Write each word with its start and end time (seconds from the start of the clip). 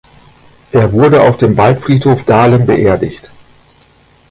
Er 0.71 0.91
wurde 0.93 1.21
auf 1.21 1.37
dem 1.37 1.55
Waldfriedhof 1.57 2.23
Dahlem 2.25 2.65
beerdigt. 2.65 3.29